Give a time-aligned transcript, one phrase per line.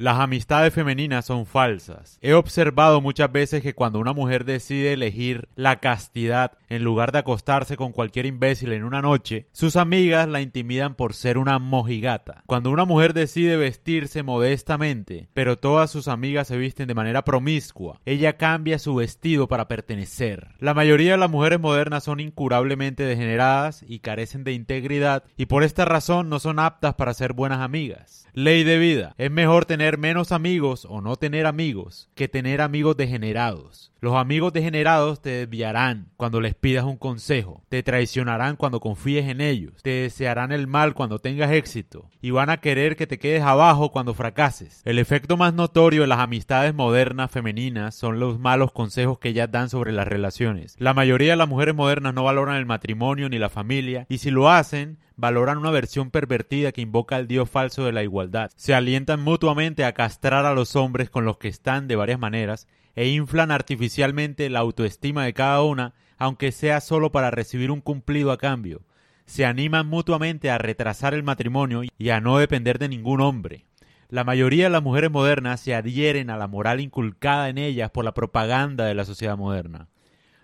[0.00, 2.18] Las amistades femeninas son falsas.
[2.22, 7.18] He observado muchas veces que cuando una mujer decide elegir la castidad en lugar de
[7.18, 12.44] acostarse con cualquier imbécil en una noche, sus amigas la intimidan por ser una mojigata.
[12.46, 18.00] Cuando una mujer decide vestirse modestamente, pero todas sus amigas se visten de manera promiscua,
[18.06, 20.54] ella cambia su vestido para pertenecer.
[20.60, 25.62] La mayoría de las mujeres modernas son incurablemente degeneradas y carecen de integridad y por
[25.62, 28.26] esta razón no son aptas para ser buenas amigas.
[28.32, 29.14] Ley de vida.
[29.18, 33.89] Es mejor tener menos amigos o no tener amigos que tener amigos degenerados.
[34.02, 39.42] Los amigos degenerados te desviarán cuando les pidas un consejo, te traicionarán cuando confíes en
[39.42, 43.42] ellos, te desearán el mal cuando tengas éxito y van a querer que te quedes
[43.42, 44.80] abajo cuando fracases.
[44.86, 49.50] El efecto más notorio de las amistades modernas femeninas son los malos consejos que ellas
[49.50, 50.76] dan sobre las relaciones.
[50.78, 54.30] La mayoría de las mujeres modernas no valoran el matrimonio ni la familia y si
[54.30, 58.50] lo hacen valoran una versión pervertida que invoca al dios falso de la igualdad.
[58.56, 62.66] Se alientan mutuamente a castrar a los hombres con los que están de varias maneras
[62.94, 68.32] e inflan artificialmente la autoestima de cada una, aunque sea solo para recibir un cumplido
[68.32, 68.82] a cambio.
[69.26, 73.64] Se animan mutuamente a retrasar el matrimonio y a no depender de ningún hombre.
[74.08, 78.04] La mayoría de las mujeres modernas se adhieren a la moral inculcada en ellas por
[78.04, 79.88] la propaganda de la sociedad moderna.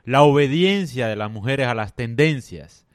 [0.05, 2.87] La obediencia de las mujeres a las tendencias,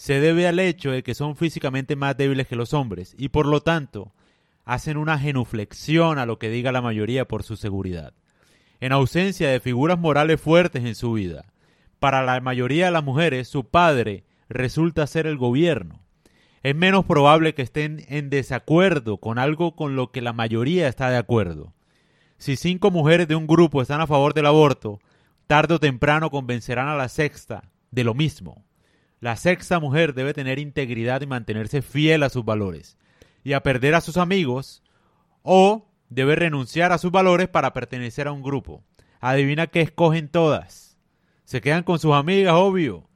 [0.00, 3.44] se debe al hecho de que son físicamente más débiles que los hombres y por
[3.44, 4.14] lo tanto
[4.64, 8.14] hacen una genuflexión a lo que diga la mayoría por su seguridad.
[8.80, 11.44] En ausencia de figuras morales fuertes en su vida,
[11.98, 16.00] para la mayoría de las mujeres su padre resulta ser el gobierno.
[16.62, 21.10] Es menos probable que estén en desacuerdo con algo con lo que la mayoría está
[21.10, 21.74] de acuerdo.
[22.38, 24.98] Si cinco mujeres de un grupo están a favor del aborto,
[25.46, 28.64] tarde o temprano convencerán a la sexta de lo mismo.
[29.20, 32.96] La sexta mujer debe tener integridad y mantenerse fiel a sus valores
[33.44, 34.82] y a perder a sus amigos
[35.42, 38.84] o debe renunciar a sus valores para pertenecer a un grupo.
[39.20, 40.98] Adivina qué escogen todas.
[41.44, 43.08] Se quedan con sus amigas, obvio.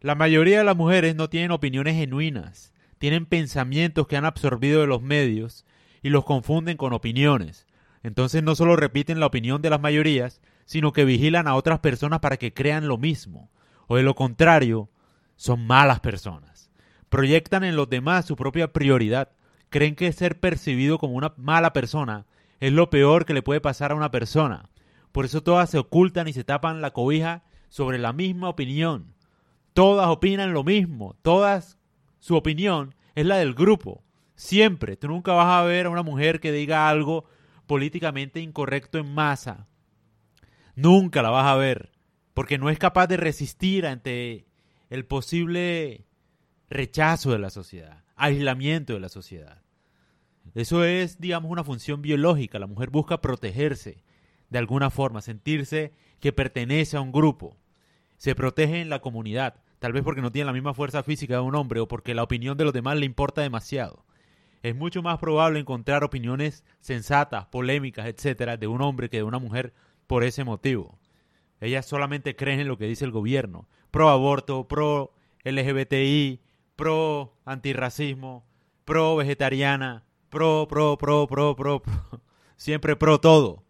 [0.00, 4.86] La mayoría de las mujeres no tienen opiniones genuinas, tienen pensamientos que han absorbido de
[4.86, 5.64] los medios
[6.02, 7.66] y los confunden con opiniones.
[8.02, 12.20] Entonces no solo repiten la opinión de las mayorías, sino que vigilan a otras personas
[12.20, 13.50] para que crean lo mismo.
[13.86, 14.90] O de lo contrario,
[15.36, 16.70] son malas personas.
[17.08, 19.30] Proyectan en los demás su propia prioridad.
[19.70, 22.26] Creen que ser percibido como una mala persona
[22.62, 24.70] es lo peor que le puede pasar a una persona.
[25.10, 29.16] Por eso todas se ocultan y se tapan la cobija sobre la misma opinión.
[29.74, 31.16] Todas opinan lo mismo.
[31.22, 31.76] Todas
[32.20, 34.04] su opinión es la del grupo.
[34.36, 34.96] Siempre.
[34.96, 37.24] Tú nunca vas a ver a una mujer que diga algo
[37.66, 39.66] políticamente incorrecto en masa.
[40.76, 41.90] Nunca la vas a ver.
[42.32, 44.46] Porque no es capaz de resistir ante
[44.88, 46.06] el posible
[46.70, 49.62] rechazo de la sociedad, aislamiento de la sociedad.
[50.54, 52.58] Eso es, digamos, una función biológica.
[52.58, 54.02] La mujer busca protegerse
[54.50, 57.56] de alguna forma, sentirse que pertenece a un grupo.
[58.18, 61.40] Se protege en la comunidad, tal vez porque no tiene la misma fuerza física de
[61.40, 64.04] un hombre o porque la opinión de los demás le importa demasiado.
[64.62, 69.38] Es mucho más probable encontrar opiniones sensatas, polémicas, etcétera, de un hombre que de una
[69.38, 69.72] mujer
[70.06, 70.98] por ese motivo.
[71.60, 73.66] Ellas solamente creen en lo que dice el gobierno.
[73.90, 75.14] Pro aborto, pro
[75.44, 76.40] LGBTI,
[76.76, 78.44] pro antirracismo,
[78.84, 81.92] pro vegetariana, pro, pro, pro, pro, pro, pro.
[82.56, 83.64] Siempre pro todo.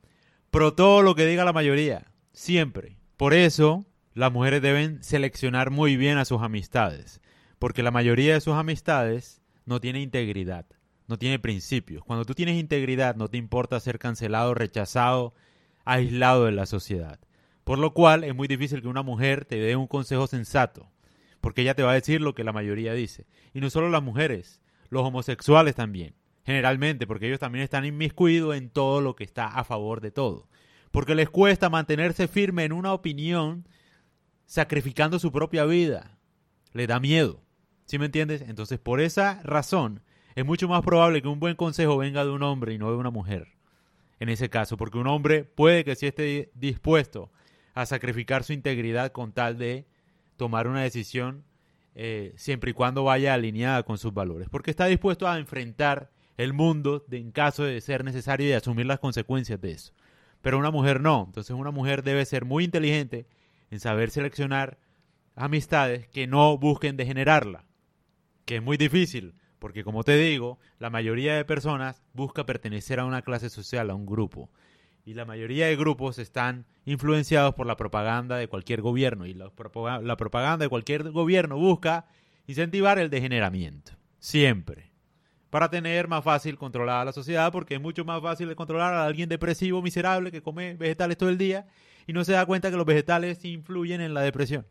[0.50, 2.12] Pro todo lo que diga la mayoría.
[2.32, 2.96] Siempre.
[3.16, 3.84] Por eso,
[4.14, 7.20] las mujeres deben seleccionar muy bien a sus amistades.
[7.58, 10.66] Porque la mayoría de sus amistades no tiene integridad,
[11.08, 12.04] no tiene principios.
[12.04, 15.34] Cuando tú tienes integridad, no te importa ser cancelado, rechazado,
[15.84, 17.18] aislado de la sociedad.
[17.64, 20.90] Por lo cual es muy difícil que una mujer te dé un consejo sensato,
[21.40, 23.26] porque ella te va a decir lo que la mayoría dice.
[23.52, 28.70] Y no solo las mujeres, los homosexuales también, generalmente, porque ellos también están inmiscuidos en
[28.70, 30.48] todo lo que está a favor de todo.
[30.90, 33.66] Porque les cuesta mantenerse firme en una opinión
[34.46, 36.18] sacrificando su propia vida.
[36.72, 37.42] Les da miedo.
[37.84, 38.42] ¿Sí me entiendes?
[38.42, 40.02] Entonces, por esa razón,
[40.34, 42.96] es mucho más probable que un buen consejo venga de un hombre y no de
[42.96, 43.48] una mujer.
[44.20, 47.30] En ese caso, porque un hombre puede que sí esté dispuesto
[47.74, 49.86] a sacrificar su integridad con tal de
[50.36, 51.44] tomar una decisión
[51.94, 56.10] eh, siempre y cuando vaya alineada con sus valores, porque está dispuesto a enfrentar
[56.42, 59.92] el mundo en caso de ser necesario y asumir las consecuencias de eso.
[60.40, 63.26] Pero una mujer no, entonces una mujer debe ser muy inteligente
[63.70, 64.78] en saber seleccionar
[65.34, 67.64] amistades que no busquen degenerarla,
[68.44, 73.04] que es muy difícil, porque como te digo, la mayoría de personas busca pertenecer a
[73.04, 74.50] una clase social, a un grupo
[75.04, 79.50] y la mayoría de grupos están influenciados por la propaganda de cualquier gobierno y la,
[79.50, 82.06] propaganda de cualquier gobierno busca
[82.46, 84.91] incentivar el degeneramiento, siempre.
[85.52, 89.04] Para tener más fácil controlada la sociedad, porque es mucho más fácil de controlar a
[89.04, 91.66] alguien depresivo, miserable, que come vegetales todo el día
[92.06, 94.66] y no se da cuenta que los vegetales influyen en la depresión.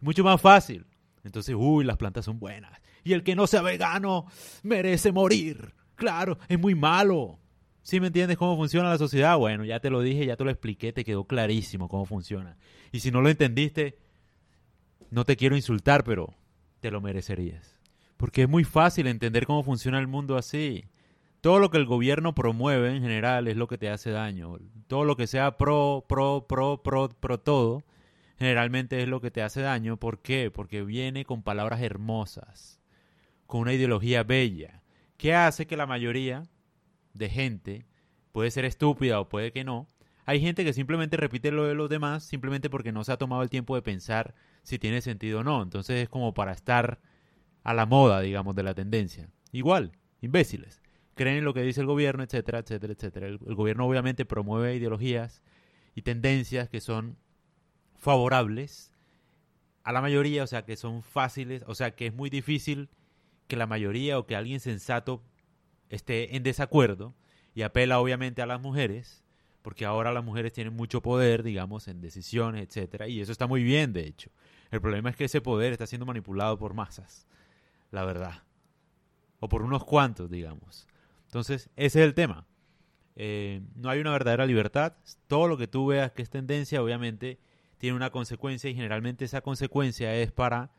[0.00, 0.84] Mucho más fácil.
[1.22, 2.72] Entonces, uy, las plantas son buenas.
[3.04, 4.26] Y el que no sea vegano
[4.64, 5.74] merece morir.
[5.94, 7.38] Claro, es muy malo.
[7.82, 9.38] ¿Sí me entiendes cómo funciona la sociedad?
[9.38, 12.56] Bueno, ya te lo dije, ya te lo expliqué, te quedó clarísimo cómo funciona.
[12.90, 13.96] Y si no lo entendiste,
[15.08, 16.34] no te quiero insultar, pero
[16.80, 17.75] te lo merecerías.
[18.16, 20.84] Porque es muy fácil entender cómo funciona el mundo así.
[21.40, 24.58] Todo lo que el gobierno promueve en general es lo que te hace daño.
[24.86, 27.82] Todo lo que sea pro, pro, pro, pro, pro todo,
[28.38, 29.96] generalmente es lo que te hace daño.
[29.96, 30.50] ¿Por qué?
[30.50, 32.80] Porque viene con palabras hermosas,
[33.46, 34.82] con una ideología bella,
[35.16, 36.44] que hace que la mayoría
[37.14, 37.86] de gente,
[38.32, 39.88] puede ser estúpida o puede que no,
[40.26, 43.42] hay gente que simplemente repite lo de los demás simplemente porque no se ha tomado
[43.42, 45.62] el tiempo de pensar si tiene sentido o no.
[45.62, 46.98] Entonces es como para estar
[47.66, 49.28] a la moda, digamos, de la tendencia.
[49.50, 49.90] Igual,
[50.20, 50.80] imbéciles.
[51.16, 53.26] Creen en lo que dice el gobierno, etcétera, etcétera, etcétera.
[53.26, 55.42] El, gobierno obviamente promueve ideologías
[55.96, 57.18] y tendencias que son
[57.96, 58.92] favorables
[59.82, 62.88] a la mayoría, o sea, que son fáciles, o sea, que es muy difícil
[63.48, 65.24] que la mayoría o que alguien sensato
[65.88, 67.16] esté en desacuerdo
[67.52, 69.24] y apela obviamente a las mujeres,
[69.62, 73.64] porque ahora las mujeres tienen mucho poder, digamos, en decisiones, etcétera, y eso está muy
[73.64, 74.30] bien, de hecho.
[74.70, 77.26] El problema es que ese poder está siendo manipulado por masas
[77.96, 78.44] la verdad.
[79.40, 80.86] O por unos cuantos, digamos.
[81.24, 82.46] Entonces, ese es el tema.
[83.16, 84.92] Eh, no hay una verdadera libertad.
[85.26, 87.40] Todo lo que tú veas que es tendencia, obviamente,
[87.78, 90.70] tiene una consecuencia y generalmente esa consecuencia es para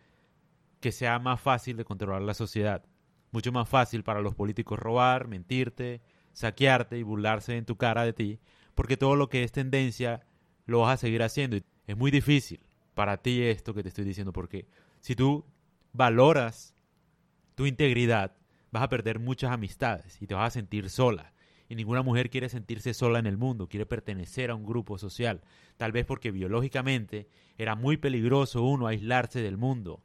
[0.79, 2.85] que sea más fácil de controlar la sociedad.
[3.31, 6.01] Mucho más fácil para los políticos robar, mentirte,
[6.33, 8.39] saquearte y burlarse en tu cara de ti,
[8.75, 10.21] porque todo lo que es tendencia
[10.67, 11.57] lo vas a seguir haciendo.
[11.87, 12.59] Es muy difícil
[12.93, 14.67] para ti esto que te estoy diciendo, porque
[15.01, 15.45] si tú
[15.93, 16.76] valoras
[17.57, 18.33] tu integridad,
[18.69, 21.33] vas a perder muchas amistades y te vas a sentir sola.
[21.67, 25.41] Y ninguna mujer quiere sentirse sola en el mundo, quiere pertenecer a un grupo social,
[25.75, 27.27] tal vez porque biológicamente
[27.57, 30.03] era muy peligroso uno aislarse del mundo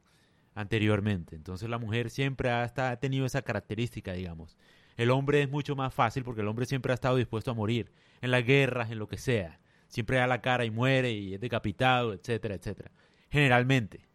[0.55, 1.35] anteriormente.
[1.35, 4.57] Entonces la mujer siempre ha, ha tenido esa característica, digamos.
[4.97, 7.91] El hombre es mucho más fácil porque el hombre siempre ha estado dispuesto a morir,
[8.21, 9.59] en las guerras, en lo que sea.
[9.89, 12.91] Siempre da la cara y muere y es decapitado, etcétera, etcétera.
[13.29, 14.07] Generalmente,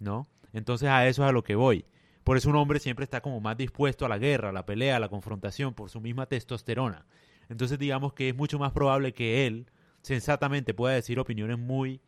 [0.00, 0.26] ¿no?
[0.52, 1.84] Entonces a eso es a lo que voy.
[2.24, 4.96] Por eso un hombre siempre está como más dispuesto a la guerra, a la pelea,
[4.96, 7.06] a la confrontación, por su misma testosterona.
[7.48, 9.66] Entonces digamos que es mucho más probable que él
[10.02, 12.00] sensatamente pueda decir opiniones muy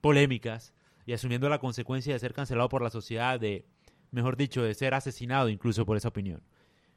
[0.00, 0.72] polémicas
[1.06, 3.64] y asumiendo la consecuencia de ser cancelado por la sociedad, de,
[4.10, 6.42] mejor dicho, de ser asesinado incluso por esa opinión.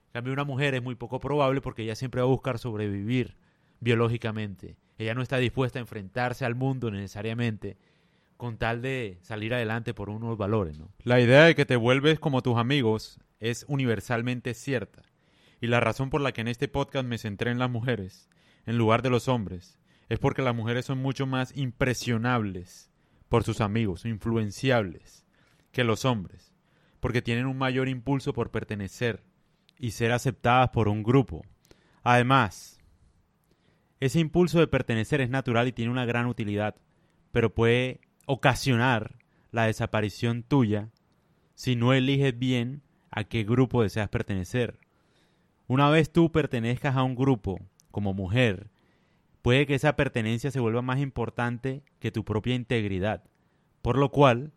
[0.08, 3.38] En cambio, una mujer es muy poco probable porque ella siempre va a buscar sobrevivir
[3.80, 4.78] biológicamente.
[4.98, 7.78] Ella no está dispuesta a enfrentarse al mundo necesariamente
[8.40, 10.80] con tal de salir adelante por unos valores.
[10.80, 10.90] ¿no?
[11.04, 15.02] La idea de que te vuelves como tus amigos es universalmente cierta.
[15.60, 18.30] Y la razón por la que en este podcast me centré en las mujeres,
[18.66, 19.78] en lugar de los hombres,
[20.08, 22.90] es porque las mujeres son mucho más impresionables
[23.28, 25.26] por sus amigos, influenciables,
[25.74, 26.56] que los hombres,
[27.02, 29.22] porque tienen un mayor impulso por pertenecer
[29.78, 31.44] y ser aceptadas por un grupo.
[32.04, 32.80] Además,
[34.00, 36.78] ese impulso de pertenecer es natural y tiene una gran utilidad,
[37.34, 38.00] pero puede
[38.32, 39.16] ocasionar
[39.52, 40.90] la desaparición tuya
[41.56, 44.78] si no eliges bien a qué grupo deseas pertenecer.
[45.68, 47.60] Una vez tú pertenezcas a un grupo
[47.90, 48.70] como mujer,
[49.42, 53.24] puede que esa pertenencia se vuelva más importante que tu propia integridad,
[53.82, 54.54] por lo cual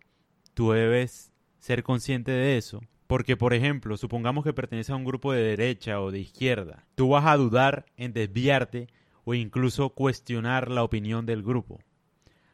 [0.53, 5.33] tú debes ser consciente de eso, porque por ejemplo, supongamos que perteneces a un grupo
[5.33, 8.89] de derecha o de izquierda, tú vas a dudar en desviarte
[9.25, 11.81] o incluso cuestionar la opinión del grupo.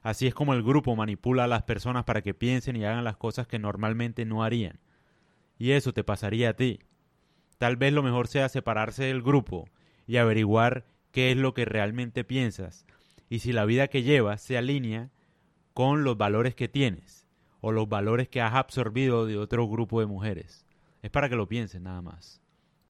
[0.02, 3.16] Así es como el grupo manipula a las personas para que piensen y hagan las
[3.16, 4.80] cosas que normalmente no harían.
[5.58, 6.80] Y eso te pasaría a ti.
[7.58, 9.68] Tal vez lo mejor sea separarse del grupo
[10.06, 12.86] y averiguar qué es lo que realmente piensas
[13.28, 15.10] y si la vida que llevas se alinea
[15.74, 17.26] con los valores que tienes
[17.60, 20.64] o los valores que has absorbido de otro grupo de mujeres.
[21.02, 22.40] Es para que lo pienses nada más.